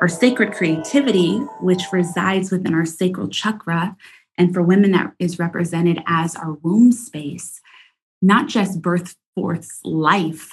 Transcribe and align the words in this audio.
Our 0.00 0.08
sacred 0.08 0.52
creativity, 0.52 1.36
which 1.60 1.82
resides 1.92 2.50
within 2.50 2.72
our 2.72 2.86
sacral 2.86 3.28
chakra, 3.28 3.96
and 4.38 4.54
for 4.54 4.62
women, 4.62 4.92
that 4.92 5.12
is 5.18 5.38
represented 5.38 6.02
as 6.06 6.34
our 6.34 6.54
womb 6.54 6.90
space, 6.90 7.60
not 8.22 8.48
just 8.48 8.80
birth 8.80 9.14
forth 9.34 9.78
life, 9.84 10.52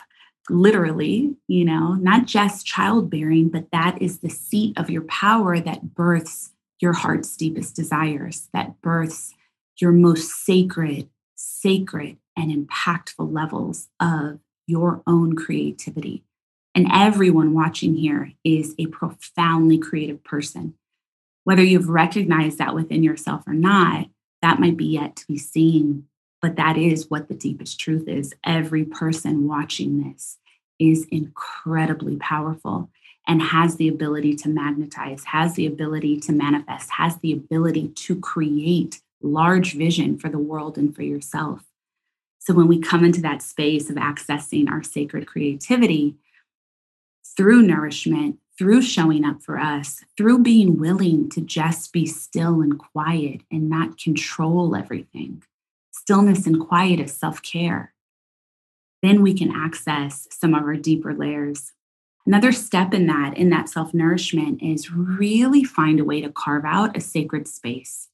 literally, 0.49 1.37
you 1.47 1.63
know, 1.63 1.93
not 1.93 2.25
just 2.25 2.65
childbearing, 2.65 3.47
but 3.47 3.71
that 3.71 4.01
is 4.01 4.19
the 4.19 4.29
seat 4.29 4.77
of 4.77 4.89
your 4.89 5.03
power 5.03 5.61
that 5.61 5.95
births 5.95 6.51
your 6.81 6.93
heart's 6.93 7.37
deepest 7.37 7.73
desires, 7.73 8.49
that 8.53 8.81
births 8.81 9.33
your 9.77 9.93
most 9.93 10.29
sacred, 10.45 11.09
sacred, 11.35 12.17
and 12.35 12.51
impactful 12.51 13.31
levels 13.33 13.87
of 14.01 14.39
your 14.65 15.01
own 15.07 15.35
creativity. 15.35 16.23
And 16.77 16.87
everyone 16.93 17.55
watching 17.55 17.95
here 17.95 18.33
is 18.43 18.75
a 18.77 18.85
profoundly 18.85 19.79
creative 19.79 20.23
person. 20.23 20.75
Whether 21.43 21.63
you've 21.63 21.89
recognized 21.89 22.59
that 22.59 22.75
within 22.75 23.01
yourself 23.01 23.41
or 23.47 23.55
not, 23.55 24.05
that 24.43 24.59
might 24.59 24.77
be 24.77 24.85
yet 24.85 25.15
to 25.15 25.25
be 25.25 25.39
seen. 25.39 26.05
But 26.39 26.55
that 26.57 26.77
is 26.77 27.09
what 27.09 27.29
the 27.29 27.33
deepest 27.33 27.79
truth 27.79 28.07
is. 28.07 28.35
Every 28.43 28.85
person 28.85 29.47
watching 29.47 30.03
this 30.03 30.37
is 30.77 31.07
incredibly 31.09 32.17
powerful 32.17 32.91
and 33.27 33.41
has 33.41 33.77
the 33.77 33.87
ability 33.87 34.35
to 34.35 34.49
magnetize, 34.49 35.23
has 35.23 35.55
the 35.55 35.65
ability 35.65 36.19
to 36.19 36.31
manifest, 36.31 36.91
has 36.91 37.17
the 37.17 37.31
ability 37.31 37.87
to 37.87 38.19
create 38.19 39.01
large 39.19 39.73
vision 39.73 40.15
for 40.15 40.29
the 40.29 40.37
world 40.37 40.77
and 40.77 40.95
for 40.95 41.01
yourself. 41.01 41.63
So 42.37 42.53
when 42.53 42.67
we 42.67 42.77
come 42.77 43.03
into 43.03 43.21
that 43.21 43.41
space 43.41 43.89
of 43.89 43.95
accessing 43.95 44.69
our 44.69 44.83
sacred 44.83 45.25
creativity 45.25 46.17
through 47.37 47.61
nourishment, 47.61 48.39
through 48.57 48.81
showing 48.81 49.23
up 49.23 49.43
for 49.43 49.59
us, 49.59 50.03
through 50.17 50.39
being 50.39 50.79
willing 50.79 51.29
to 51.29 51.39
just 51.39 51.93
be 51.93 52.05
still 52.07 52.61
and 52.61 52.79
quiet 52.79 53.41
and 53.51 53.69
not 53.69 53.99
control 53.99 54.75
everything, 54.75 55.43
stillness 55.91 56.47
and 56.47 56.59
quiet 56.59 56.99
is 56.99 57.13
self 57.13 57.41
care. 57.43 57.93
Then 59.03 59.21
we 59.21 59.35
can 59.35 59.51
access 59.51 60.27
some 60.31 60.55
of 60.55 60.63
our 60.63 60.75
deeper 60.75 61.13
layers. 61.13 61.73
Another 62.25 62.51
step 62.51 62.93
in 62.93 63.05
that, 63.07 63.37
in 63.37 63.51
that 63.51 63.69
self 63.69 63.93
nourishment, 63.93 64.61
is 64.61 64.91
really 64.91 65.63
find 65.63 65.99
a 65.99 66.05
way 66.05 66.19
to 66.21 66.31
carve 66.31 66.65
out 66.65 66.97
a 66.97 67.01
sacred 67.01 67.47
space. 67.47 68.09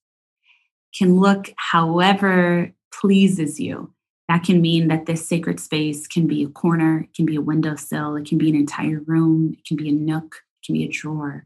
Can 0.95 1.15
look 1.19 1.53
however 1.55 2.73
pleases 2.91 3.59
you. 3.59 3.92
That 4.29 4.43
can 4.43 4.61
mean 4.61 4.87
that 4.87 5.05
this 5.05 5.27
sacred 5.27 5.59
space 5.59 6.07
can 6.07 6.27
be 6.27 6.43
a 6.43 6.49
corner, 6.49 7.01
it 7.01 7.13
can 7.13 7.25
be 7.25 7.35
a 7.35 7.41
windowsill, 7.41 8.15
it 8.15 8.25
can 8.25 8.37
be 8.37 8.49
an 8.49 8.55
entire 8.55 8.99
room, 8.99 9.55
it 9.57 9.65
can 9.65 9.77
be 9.77 9.89
a 9.89 9.93
nook, 9.93 10.43
it 10.61 10.65
can 10.65 10.73
be 10.73 10.85
a 10.85 10.89
drawer. 10.89 11.45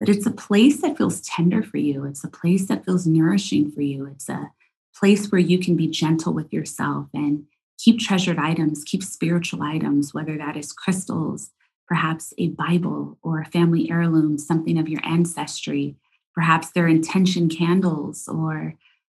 But 0.00 0.08
it's 0.08 0.26
a 0.26 0.30
place 0.30 0.80
that 0.82 0.96
feels 0.96 1.20
tender 1.20 1.62
for 1.62 1.78
you. 1.78 2.04
It's 2.04 2.24
a 2.24 2.28
place 2.28 2.66
that 2.68 2.84
feels 2.84 3.06
nourishing 3.06 3.70
for 3.70 3.80
you. 3.80 4.06
It's 4.06 4.28
a 4.28 4.50
place 4.94 5.30
where 5.30 5.40
you 5.40 5.58
can 5.58 5.76
be 5.76 5.88
gentle 5.88 6.32
with 6.32 6.52
yourself 6.52 7.08
and 7.14 7.44
keep 7.78 7.98
treasured 7.98 8.38
items, 8.38 8.84
keep 8.84 9.02
spiritual 9.02 9.62
items, 9.62 10.14
whether 10.14 10.36
that 10.38 10.56
is 10.56 10.72
crystals, 10.72 11.50
perhaps 11.86 12.32
a 12.38 12.48
Bible 12.48 13.18
or 13.22 13.40
a 13.40 13.46
family 13.46 13.90
heirloom, 13.90 14.38
something 14.38 14.78
of 14.78 14.88
your 14.88 15.00
ancestry, 15.04 15.96
perhaps 16.34 16.70
they're 16.70 16.88
intention 16.88 17.48
candles 17.48 18.28
or 18.28 18.74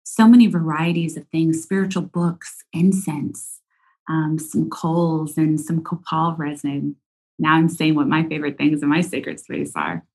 so 0.10 0.26
many 0.26 0.48
varieties 0.48 1.18
of 1.18 1.28
things, 1.28 1.62
spiritual 1.62 2.02
books, 2.02 2.64
incense, 2.72 3.60
um, 4.08 4.40
some 4.40 4.70
coals, 4.70 5.38
and 5.38 5.60
some 5.60 5.84
copal 5.84 6.34
resin. 6.38 6.96
Now 7.38 7.56
I'm 7.56 7.68
saying 7.68 7.96
what 7.96 8.08
my 8.08 8.24
favorite 8.24 8.58
things 8.58 8.82
in 8.82 8.88
my 8.88 9.02
sacred 9.02 9.40
space 9.40 9.74
are. 9.76 10.06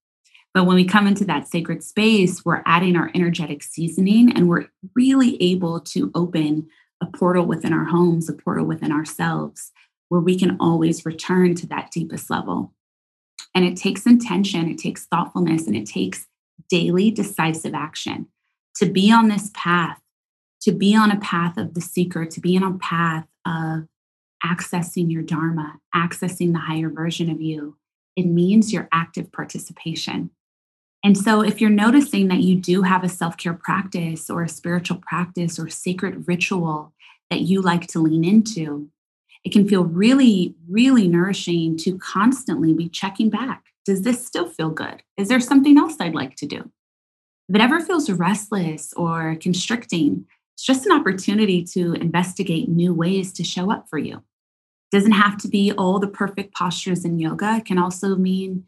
But 0.54 0.64
when 0.64 0.76
we 0.76 0.86
come 0.86 1.06
into 1.06 1.26
that 1.26 1.46
sacred 1.46 1.84
space, 1.84 2.42
we're 2.42 2.62
adding 2.64 2.96
our 2.96 3.10
energetic 3.14 3.62
seasoning 3.62 4.32
and 4.34 4.48
we're 4.48 4.66
really 4.94 5.40
able 5.42 5.78
to 5.80 6.10
open 6.14 6.68
a 7.02 7.06
portal 7.06 7.44
within 7.44 7.74
our 7.74 7.84
homes, 7.84 8.30
a 8.30 8.32
portal 8.32 8.64
within 8.64 8.92
ourselves, 8.92 9.72
where 10.08 10.22
we 10.22 10.38
can 10.38 10.56
always 10.58 11.04
return 11.04 11.54
to 11.56 11.66
that 11.66 11.90
deepest 11.90 12.30
level. 12.30 12.72
And 13.54 13.64
it 13.64 13.76
takes 13.76 14.06
intention, 14.06 14.70
it 14.70 14.78
takes 14.78 15.04
thoughtfulness, 15.04 15.66
and 15.66 15.76
it 15.76 15.86
takes 15.86 16.26
daily 16.70 17.10
decisive 17.10 17.74
action 17.74 18.28
to 18.76 18.86
be 18.86 19.12
on 19.12 19.28
this 19.28 19.50
path, 19.54 20.00
to 20.62 20.72
be 20.72 20.94
on 20.94 21.10
a 21.10 21.20
path 21.20 21.56
of 21.56 21.74
the 21.74 21.80
seeker, 21.80 22.24
to 22.24 22.40
be 22.40 22.56
on 22.56 22.62
a 22.62 22.78
path 22.78 23.26
of 23.46 23.88
accessing 24.44 25.10
your 25.10 25.22
Dharma, 25.22 25.78
accessing 25.94 26.52
the 26.52 26.60
higher 26.60 26.90
version 26.90 27.30
of 27.30 27.40
you. 27.40 27.76
It 28.16 28.26
means 28.26 28.72
your 28.72 28.88
active 28.92 29.32
participation. 29.32 30.30
And 31.04 31.18
so, 31.18 31.40
if 31.40 31.60
you're 31.60 31.70
noticing 31.70 32.28
that 32.28 32.40
you 32.40 32.56
do 32.56 32.82
have 32.82 33.02
a 33.02 33.08
self 33.08 33.36
care 33.36 33.54
practice 33.54 34.30
or 34.30 34.42
a 34.42 34.48
spiritual 34.48 34.98
practice 34.98 35.58
or 35.58 35.68
sacred 35.68 36.28
ritual 36.28 36.92
that 37.30 37.40
you 37.40 37.60
like 37.60 37.86
to 37.88 37.98
lean 37.98 38.24
into, 38.24 38.88
it 39.44 39.52
can 39.52 39.66
feel 39.66 39.84
really, 39.84 40.54
really 40.68 41.08
nourishing 41.08 41.76
to 41.78 41.98
constantly 41.98 42.72
be 42.72 42.88
checking 42.88 43.30
back. 43.30 43.64
Does 43.84 44.02
this 44.02 44.24
still 44.24 44.48
feel 44.48 44.70
good? 44.70 45.02
Is 45.16 45.28
there 45.28 45.40
something 45.40 45.76
else 45.76 45.96
I'd 45.98 46.14
like 46.14 46.36
to 46.36 46.46
do? 46.46 46.70
If 47.48 47.56
it 47.56 47.60
ever 47.60 47.80
feels 47.80 48.10
restless 48.10 48.92
or 48.94 49.36
constricting, 49.36 50.26
it's 50.54 50.64
just 50.64 50.86
an 50.86 50.92
opportunity 50.92 51.64
to 51.64 51.94
investigate 51.94 52.68
new 52.68 52.94
ways 52.94 53.32
to 53.34 53.44
show 53.44 53.70
up 53.70 53.88
for 53.88 53.98
you. 53.98 54.16
It 54.16 54.96
doesn't 54.96 55.12
have 55.12 55.36
to 55.38 55.48
be 55.48 55.72
all 55.72 55.98
the 55.98 56.08
perfect 56.08 56.54
postures 56.54 57.04
in 57.04 57.18
yoga. 57.18 57.56
It 57.56 57.64
can 57.64 57.78
also 57.78 58.16
mean 58.16 58.66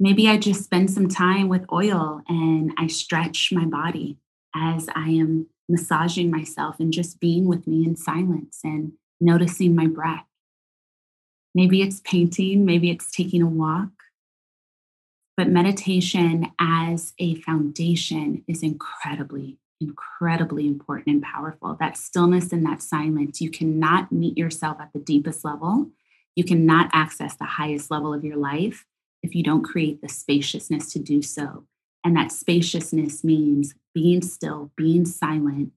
maybe 0.00 0.28
I 0.28 0.36
just 0.36 0.64
spend 0.64 0.90
some 0.90 1.08
time 1.08 1.48
with 1.48 1.70
oil 1.72 2.22
and 2.28 2.72
I 2.78 2.86
stretch 2.86 3.52
my 3.52 3.64
body 3.64 4.18
as 4.54 4.88
I 4.94 5.10
am 5.10 5.46
massaging 5.68 6.30
myself 6.30 6.76
and 6.80 6.92
just 6.92 7.20
being 7.20 7.46
with 7.46 7.66
me 7.66 7.84
in 7.84 7.96
silence 7.96 8.60
and 8.64 8.92
noticing 9.20 9.76
my 9.76 9.86
breath. 9.86 10.24
Maybe 11.54 11.82
it's 11.82 12.00
painting, 12.00 12.64
maybe 12.64 12.90
it's 12.90 13.10
taking 13.10 13.42
a 13.42 13.46
walk. 13.46 13.90
But 15.38 15.48
meditation 15.48 16.50
as 16.58 17.14
a 17.20 17.36
foundation 17.36 18.42
is 18.48 18.64
incredibly, 18.64 19.56
incredibly 19.80 20.66
important 20.66 21.06
and 21.06 21.22
powerful. 21.22 21.76
That 21.78 21.96
stillness 21.96 22.52
and 22.52 22.66
that 22.66 22.82
silence, 22.82 23.40
you 23.40 23.48
cannot 23.48 24.10
meet 24.10 24.36
yourself 24.36 24.78
at 24.80 24.92
the 24.92 24.98
deepest 24.98 25.44
level. 25.44 25.92
You 26.34 26.42
cannot 26.42 26.90
access 26.92 27.36
the 27.36 27.44
highest 27.44 27.88
level 27.88 28.12
of 28.12 28.24
your 28.24 28.36
life 28.36 28.84
if 29.22 29.36
you 29.36 29.44
don't 29.44 29.62
create 29.62 30.02
the 30.02 30.08
spaciousness 30.08 30.92
to 30.94 30.98
do 30.98 31.22
so. 31.22 31.66
And 32.02 32.16
that 32.16 32.32
spaciousness 32.32 33.22
means 33.22 33.76
being 33.94 34.22
still, 34.22 34.72
being 34.76 35.04
silent, 35.04 35.70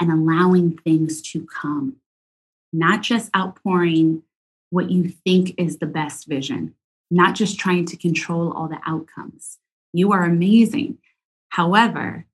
and 0.00 0.10
allowing 0.10 0.76
things 0.78 1.22
to 1.30 1.46
come, 1.46 1.98
not 2.72 3.02
just 3.02 3.30
outpouring 3.36 4.24
what 4.70 4.90
you 4.90 5.08
think 5.08 5.54
is 5.56 5.78
the 5.78 5.86
best 5.86 6.26
vision, 6.26 6.74
not 7.10 7.34
just 7.34 7.58
trying 7.58 7.84
to 7.86 7.96
control 7.96 8.52
all 8.52 8.68
the 8.68 8.80
outcomes. 8.86 9.58
You 9.92 10.12
are 10.12 10.24
amazing. 10.24 10.98
However, 11.50 12.26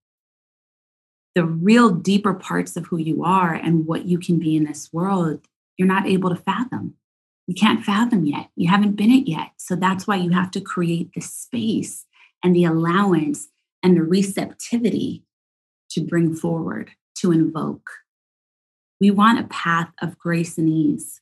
the 1.34 1.44
real 1.44 1.91
deeper 1.91 2.34
parts 2.34 2.76
of 2.76 2.86
who 2.86 2.98
you 2.98 3.25
are 3.25 3.54
and 3.54 3.86
what 3.86 4.06
you 4.06 4.19
can 4.19 4.38
be 4.38 4.56
in 4.56 4.64
this 4.64 4.92
world, 4.92 5.41
you're 5.76 5.88
not 5.88 6.06
able 6.06 6.31
to 6.31 6.36
fathom 6.36 6.97
you 7.50 7.54
can't 7.56 7.84
fathom 7.84 8.26
yet. 8.26 8.48
You 8.54 8.69
haven't 8.69 8.92
been 8.92 9.10
it 9.10 9.26
yet. 9.26 9.50
So 9.56 9.75
that's 9.75 10.06
why 10.06 10.14
you 10.14 10.31
have 10.31 10.53
to 10.53 10.60
create 10.60 11.10
the 11.12 11.20
space 11.20 12.06
and 12.44 12.54
the 12.54 12.62
allowance 12.62 13.48
and 13.82 13.97
the 13.97 14.04
receptivity 14.04 15.25
to 15.91 16.00
bring 16.00 16.32
forward, 16.32 16.92
to 17.16 17.32
invoke. 17.32 17.91
We 19.00 19.10
want 19.10 19.41
a 19.41 19.48
path 19.48 19.90
of 20.00 20.17
grace 20.17 20.58
and 20.58 20.69
ease, 20.69 21.20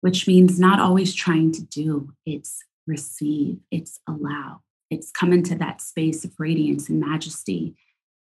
which 0.00 0.26
means 0.26 0.58
not 0.58 0.80
always 0.80 1.14
trying 1.14 1.52
to 1.52 1.62
do, 1.62 2.12
it's 2.26 2.62
receive, 2.86 3.58
it's 3.70 4.00
allow, 4.08 4.60
it's 4.90 5.10
come 5.10 5.32
into 5.32 5.54
that 5.56 5.80
space 5.80 6.24
of 6.24 6.32
radiance 6.38 6.88
and 6.88 7.00
majesty 7.00 7.74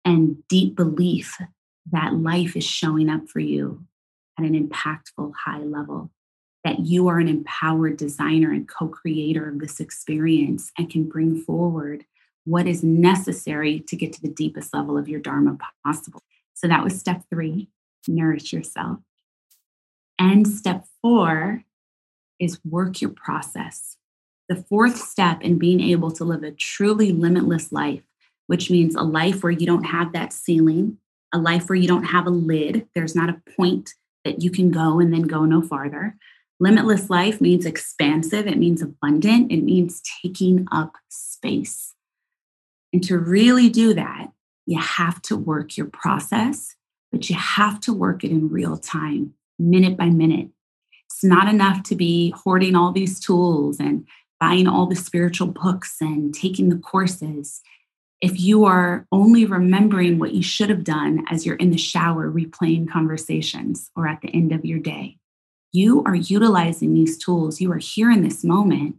and 0.04 0.46
deep 0.48 0.76
belief 0.76 1.38
that 1.92 2.16
life 2.16 2.56
is 2.56 2.66
showing 2.66 3.10
up 3.10 3.28
for 3.30 3.40
you 3.40 3.86
at 4.38 4.46
an 4.46 4.68
impactful 4.68 5.34
high 5.46 5.62
level 5.62 6.12
that 6.64 6.80
you 6.80 7.08
are 7.08 7.20
an 7.20 7.28
empowered 7.28 7.98
designer 7.98 8.52
and 8.52 8.68
co 8.68 8.88
creator 8.88 9.50
of 9.50 9.60
this 9.60 9.80
experience 9.80 10.72
and 10.78 10.90
can 10.90 11.08
bring 11.08 11.36
forward 11.36 12.06
what 12.46 12.68
is 12.68 12.84
necessary 12.84 13.80
to 13.80 13.96
get 13.96 14.14
to 14.14 14.22
the 14.22 14.30
deepest 14.30 14.74
level 14.74 14.98
of 14.98 15.08
your 15.08 15.20
Dharma 15.20 15.58
possible. 15.86 16.22
So 16.54 16.68
that 16.68 16.84
was 16.84 17.00
step 17.00 17.24
three 17.30 17.70
nourish 18.08 18.52
yourself. 18.54 19.00
And 20.18 20.48
step 20.48 20.86
four 21.02 21.64
is 22.40 22.60
work 22.66 23.02
your 23.02 23.12
process. 23.12 23.98
The 24.50 24.56
fourth 24.56 24.98
step 24.98 25.42
in 25.42 25.58
being 25.58 25.80
able 25.80 26.12
to 26.12 26.24
live 26.24 26.44
a 26.44 26.52
truly 26.52 27.12
limitless 27.12 27.72
life, 27.72 28.04
which 28.48 28.70
means 28.70 28.96
a 28.96 29.04
life 29.04 29.44
where 29.44 29.52
you 29.52 29.66
don't 29.66 29.86
have 29.86 30.14
that 30.14 30.34
ceiling, 30.34 30.98
a 31.34 31.38
life 31.38 31.70
where 31.70 31.78
you 31.78 31.88
don't 31.88 32.04
have 32.04 32.28
a 32.28 32.32
lid, 32.32 32.88
there's 32.94 33.16
not 33.16 33.30
a 33.30 33.42
point 33.56 33.94
that 34.26 34.42
you 34.42 34.52
can 34.52 34.72
go 34.72 35.00
and 35.00 35.14
then 35.14 35.24
go 35.24 35.46
no 35.46 35.62
farther, 35.62 36.16
Limitless 36.62 37.10
life 37.10 37.42
means 37.42 37.66
expansive, 37.66 38.46
it 38.46 38.60
means 38.60 38.84
abundant, 38.84 39.52
it 39.52 39.64
means 39.64 40.00
taking 40.22 40.68
up 40.72 40.96
space. 41.10 41.96
And 42.94 43.04
to 43.06 43.18
really 43.18 43.68
do 43.68 43.96
that, 43.96 44.28
you 44.68 44.80
have 44.80 45.24
to 45.24 45.36
work 45.36 45.76
your 45.76 45.88
process, 45.88 46.76
but 47.12 47.32
you 47.32 47.36
have 47.36 47.80
to 47.80 47.94
work 47.94 48.24
it 48.24 48.30
in 48.30 48.48
real 48.48 48.78
time, 48.78 49.34
minute 49.58 49.98
by 49.98 50.12
minute. 50.12 50.50
It's 51.14 51.24
not 51.24 51.48
enough 51.48 51.84
to 51.84 51.96
be 51.96 52.34
hoarding 52.36 52.76
all 52.76 52.92
these 52.92 53.20
tools 53.20 53.80
and 53.80 54.06
buying 54.40 54.68
all 54.68 54.88
the 54.88 54.96
spiritual 54.96 55.48
books 55.48 55.98
and 56.02 56.34
taking 56.34 56.70
the 56.70 56.78
courses. 56.78 57.62
If 58.22 58.40
you 58.40 58.66
are 58.66 59.06
only 59.12 59.46
remembering 59.46 60.20
what 60.20 60.34
you 60.34 60.44
should 60.44 60.70
have 60.70 60.84
done 60.84 61.26
as 61.30 61.46
you're 61.46 61.56
in 61.56 61.72
the 61.72 61.78
shower 61.78 62.32
replaying 62.32 62.90
conversations 62.90 63.92
or 63.96 64.08
at 64.08 64.22
the 64.22 64.30
end 64.30 64.52
of 64.52 64.66
your 64.66 64.80
day, 64.80 65.18
you 65.72 66.04
are 66.06 66.16
utilizing 66.16 66.94
these 66.94 67.18
tools. 67.18 67.62
You 67.62 67.72
are 67.72 67.78
here 67.78 68.12
in 68.12 68.24
this 68.24 68.44
moment 68.44 68.98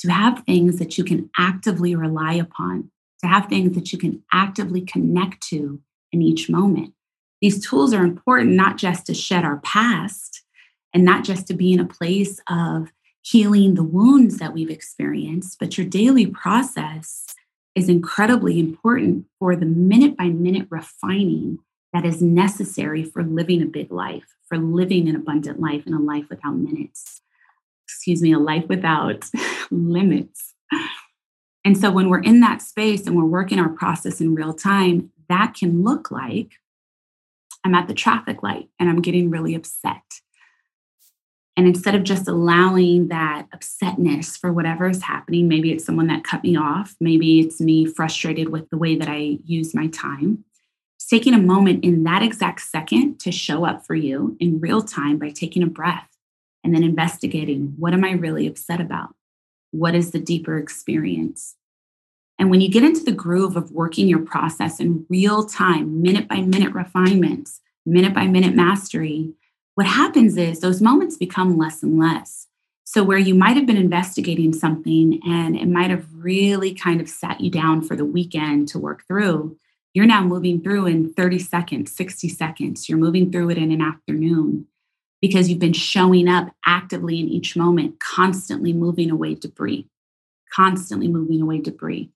to 0.00 0.10
have 0.10 0.44
things 0.44 0.78
that 0.78 0.98
you 0.98 1.04
can 1.04 1.30
actively 1.38 1.94
rely 1.94 2.34
upon 2.34 2.90
to 3.22 3.28
have 3.28 3.46
things 3.46 3.74
that 3.74 3.92
you 3.92 3.98
can 3.98 4.22
actively 4.32 4.80
connect 4.80 5.42
to 5.48 5.80
in 6.10 6.20
each 6.20 6.50
moment. 6.50 6.92
These 7.40 7.66
tools 7.66 7.94
are 7.94 8.04
important 8.04 8.52
not 8.52 8.76
just 8.76 9.06
to 9.06 9.14
shed 9.14 9.44
our 9.44 9.58
past 9.58 10.41
and 10.94 11.04
not 11.04 11.24
just 11.24 11.46
to 11.46 11.54
be 11.54 11.72
in 11.72 11.80
a 11.80 11.86
place 11.86 12.40
of 12.48 12.92
healing 13.22 13.74
the 13.74 13.82
wounds 13.82 14.38
that 14.38 14.52
we've 14.52 14.70
experienced, 14.70 15.58
but 15.58 15.78
your 15.78 15.86
daily 15.86 16.26
process 16.26 17.26
is 17.74 17.88
incredibly 17.88 18.58
important 18.58 19.26
for 19.38 19.56
the 19.56 19.66
minute 19.66 20.16
by 20.16 20.26
minute 20.26 20.66
refining 20.70 21.58
that 21.92 22.04
is 22.04 22.20
necessary 22.20 23.04
for 23.04 23.22
living 23.22 23.62
a 23.62 23.66
big 23.66 23.90
life, 23.92 24.34
for 24.48 24.58
living 24.58 25.08
an 25.08 25.16
abundant 25.16 25.60
life 25.60 25.84
and 25.86 25.94
a 25.94 25.98
life 25.98 26.26
without 26.28 26.56
minutes. 26.56 27.20
Excuse 27.86 28.22
me, 28.22 28.32
a 28.32 28.38
life 28.38 28.64
without 28.68 29.28
limits. 29.70 30.54
And 31.64 31.78
so 31.78 31.90
when 31.90 32.08
we're 32.08 32.22
in 32.22 32.40
that 32.40 32.60
space 32.60 33.06
and 33.06 33.16
we're 33.16 33.24
working 33.24 33.58
our 33.58 33.68
process 33.68 34.20
in 34.20 34.34
real 34.34 34.52
time, 34.52 35.12
that 35.28 35.54
can 35.54 35.82
look 35.82 36.10
like 36.10 36.52
I'm 37.64 37.74
at 37.74 37.88
the 37.88 37.94
traffic 37.94 38.42
light 38.42 38.68
and 38.80 38.88
I'm 38.88 39.00
getting 39.00 39.30
really 39.30 39.54
upset. 39.54 40.02
And 41.56 41.66
instead 41.66 41.94
of 41.94 42.02
just 42.02 42.28
allowing 42.28 43.08
that 43.08 43.46
upsetness 43.54 44.38
for 44.38 44.52
whatever 44.52 44.88
is 44.88 45.02
happening, 45.02 45.48
maybe 45.48 45.70
it's 45.70 45.84
someone 45.84 46.06
that 46.06 46.24
cut 46.24 46.42
me 46.42 46.56
off, 46.56 46.94
maybe 46.98 47.40
it's 47.40 47.60
me 47.60 47.84
frustrated 47.84 48.48
with 48.48 48.70
the 48.70 48.78
way 48.78 48.96
that 48.96 49.08
I 49.08 49.38
use 49.44 49.74
my 49.74 49.88
time. 49.88 50.44
It's 50.96 51.06
taking 51.06 51.34
a 51.34 51.38
moment 51.38 51.84
in 51.84 52.04
that 52.04 52.22
exact 52.22 52.62
second 52.62 53.18
to 53.20 53.30
show 53.30 53.66
up 53.66 53.84
for 53.84 53.94
you 53.94 54.36
in 54.40 54.60
real 54.60 54.80
time 54.80 55.18
by 55.18 55.30
taking 55.30 55.62
a 55.62 55.66
breath 55.66 56.08
and 56.64 56.74
then 56.74 56.84
investigating 56.84 57.74
what 57.76 57.92
am 57.92 58.04
I 58.04 58.12
really 58.12 58.46
upset 58.46 58.80
about? 58.80 59.14
What 59.72 59.94
is 59.94 60.10
the 60.10 60.20
deeper 60.20 60.56
experience? 60.58 61.56
And 62.38 62.50
when 62.50 62.60
you 62.60 62.70
get 62.70 62.84
into 62.84 63.04
the 63.04 63.12
groove 63.12 63.56
of 63.56 63.72
working 63.72 64.08
your 64.08 64.20
process 64.20 64.80
in 64.80 65.06
real 65.10 65.44
time, 65.44 66.02
minute 66.02 66.28
by 66.28 66.40
minute 66.40 66.72
refinements, 66.72 67.60
minute 67.84 68.14
by 68.14 68.26
minute 68.26 68.54
mastery, 68.54 69.34
what 69.74 69.86
happens 69.86 70.36
is 70.36 70.60
those 70.60 70.82
moments 70.82 71.16
become 71.16 71.56
less 71.56 71.82
and 71.82 71.98
less. 71.98 72.48
So, 72.84 73.02
where 73.02 73.18
you 73.18 73.34
might 73.34 73.56
have 73.56 73.66
been 73.66 73.76
investigating 73.76 74.52
something 74.52 75.20
and 75.24 75.56
it 75.56 75.68
might 75.68 75.90
have 75.90 76.06
really 76.14 76.74
kind 76.74 77.00
of 77.00 77.08
sat 77.08 77.40
you 77.40 77.50
down 77.50 77.80
for 77.82 77.96
the 77.96 78.04
weekend 78.04 78.68
to 78.68 78.78
work 78.78 79.06
through, 79.06 79.56
you're 79.94 80.06
now 80.06 80.22
moving 80.22 80.62
through 80.62 80.86
in 80.86 81.12
30 81.14 81.38
seconds, 81.38 81.92
60 81.92 82.28
seconds. 82.28 82.88
You're 82.88 82.98
moving 82.98 83.30
through 83.30 83.50
it 83.50 83.58
in 83.58 83.70
an 83.72 83.80
afternoon 83.80 84.66
because 85.22 85.48
you've 85.48 85.58
been 85.58 85.72
showing 85.72 86.28
up 86.28 86.48
actively 86.66 87.20
in 87.20 87.28
each 87.28 87.56
moment, 87.56 88.00
constantly 88.00 88.72
moving 88.72 89.10
away 89.10 89.36
debris, 89.36 89.88
constantly 90.52 91.08
moving 91.08 91.40
away 91.40 91.60
debris. 91.60 92.10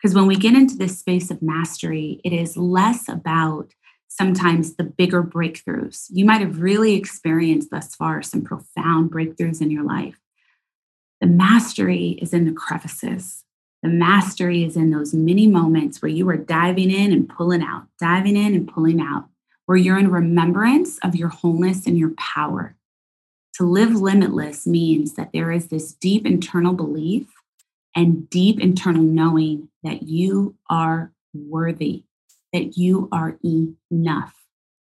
Because 0.00 0.14
when 0.14 0.26
we 0.26 0.36
get 0.36 0.54
into 0.54 0.76
this 0.76 0.98
space 0.98 1.30
of 1.30 1.42
mastery, 1.42 2.20
it 2.24 2.32
is 2.32 2.56
less 2.56 3.08
about 3.08 3.74
sometimes 4.10 4.74
the 4.74 4.84
bigger 4.84 5.22
breakthroughs. 5.22 6.06
You 6.10 6.24
might 6.24 6.40
have 6.40 6.60
really 6.60 6.94
experienced 6.94 7.70
thus 7.70 7.94
far 7.94 8.22
some 8.22 8.42
profound 8.42 9.10
breakthroughs 9.10 9.62
in 9.62 9.70
your 9.70 9.84
life. 9.84 10.18
The 11.20 11.28
mastery 11.28 12.18
is 12.20 12.34
in 12.34 12.44
the 12.44 12.52
crevices. 12.52 13.44
The 13.82 13.88
mastery 13.88 14.64
is 14.64 14.76
in 14.76 14.90
those 14.90 15.14
mini 15.14 15.46
moments 15.46 16.02
where 16.02 16.10
you 16.10 16.28
are 16.28 16.36
diving 16.36 16.90
in 16.90 17.12
and 17.12 17.28
pulling 17.28 17.62
out, 17.62 17.86
diving 17.98 18.36
in 18.36 18.54
and 18.54 18.68
pulling 18.68 19.00
out 19.00 19.26
where 19.66 19.78
you're 19.78 19.98
in 19.98 20.10
remembrance 20.10 20.98
of 20.98 21.14
your 21.14 21.28
wholeness 21.28 21.86
and 21.86 21.96
your 21.96 22.10
power. 22.16 22.74
To 23.54 23.64
live 23.64 23.94
limitless 23.94 24.66
means 24.66 25.14
that 25.14 25.30
there 25.32 25.52
is 25.52 25.68
this 25.68 25.92
deep 25.92 26.26
internal 26.26 26.72
belief 26.72 27.28
and 27.94 28.28
deep 28.28 28.58
internal 28.58 29.02
knowing 29.02 29.68
that 29.82 30.02
you 30.02 30.56
are 30.68 31.12
worthy, 31.32 32.04
that 32.52 32.76
you 32.76 33.08
are 33.12 33.38
enough, 33.44 34.34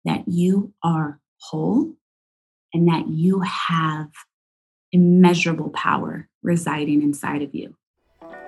that 0.04 0.24
you 0.26 0.72
are 0.82 1.20
whole, 1.40 1.94
and 2.72 2.88
that 2.88 3.08
you 3.08 3.40
have 3.40 4.08
immeasurable 4.92 5.70
power 5.70 6.28
residing 6.42 7.02
inside 7.02 7.42
of 7.42 7.54
you. 7.54 7.74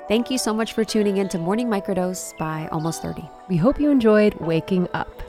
Thank 0.09 0.31
you 0.31 0.39
so 0.39 0.55
much 0.55 0.73
for 0.73 0.85
tuning 0.85 1.19
in 1.19 1.29
to 1.29 1.39
Morning 1.39 1.69
Microdose 1.69 2.37
by 2.39 2.67
Almost 2.73 3.03
30. 3.03 3.29
We 3.51 3.57
hope 3.57 3.79
you 3.79 3.91
enjoyed 3.91 4.35
waking 4.41 4.89
up. 4.95 5.23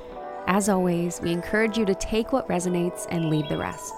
As 0.48 0.70
always, 0.70 1.20
we 1.22 1.32
encourage 1.32 1.78
you 1.78 1.86
to 1.86 1.94
take 1.96 2.32
what 2.32 2.48
resonates 2.48 3.06
and 3.10 3.30
leave 3.30 3.50
the 3.50 3.58
rest. 3.58 3.94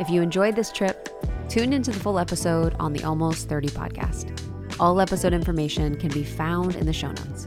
If 0.00 0.08
you 0.08 0.22
enjoyed 0.22 0.56
this 0.56 0.72
trip, 0.72 1.10
tune 1.48 1.74
into 1.74 1.90
the 1.90 2.00
full 2.00 2.18
episode 2.18 2.74
on 2.80 2.94
the 2.94 3.04
Almost 3.04 3.48
30 3.48 3.68
podcast. 3.68 4.40
All 4.80 5.00
episode 5.00 5.34
information 5.34 5.96
can 5.96 6.10
be 6.10 6.24
found 6.24 6.76
in 6.76 6.86
the 6.86 6.92
show 6.94 7.08
notes. 7.08 7.46